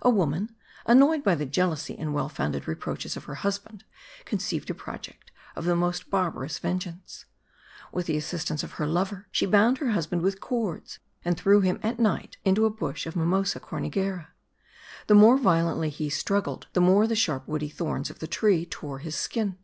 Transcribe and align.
A 0.00 0.10
woman, 0.10 0.54
annoyed 0.86 1.24
by 1.24 1.34
the 1.34 1.44
jealousy 1.44 1.98
and 1.98 2.14
well 2.14 2.28
founded 2.28 2.68
reproaches 2.68 3.16
of 3.16 3.24
her 3.24 3.34
husband, 3.34 3.82
conceived 4.24 4.70
a 4.70 4.74
project 4.74 5.32
of 5.56 5.64
the 5.64 5.74
most 5.74 6.08
barbarous 6.08 6.60
vengeance. 6.60 7.24
With 7.90 8.06
the 8.06 8.16
assistance 8.16 8.62
of 8.62 8.74
her 8.74 8.86
lover 8.86 9.26
she 9.32 9.44
bound 9.44 9.78
her 9.78 9.90
husband 9.90 10.22
with 10.22 10.40
cords, 10.40 11.00
and 11.24 11.36
threw 11.36 11.62
him, 11.62 11.80
at 11.82 11.98
night, 11.98 12.36
into 12.44 12.64
a 12.64 12.70
bush 12.70 13.06
of 13.08 13.16
Mimosa 13.16 13.58
cornigera. 13.58 14.28
The 15.08 15.16
more 15.16 15.36
violently 15.36 15.90
he 15.90 16.08
struggled, 16.10 16.68
the 16.74 16.80
more 16.80 17.08
the 17.08 17.16
sharp 17.16 17.48
woody 17.48 17.68
thorns 17.68 18.08
of 18.08 18.20
the 18.20 18.28
tree 18.28 18.64
tore 18.64 19.00
his 19.00 19.16
skin. 19.16 19.58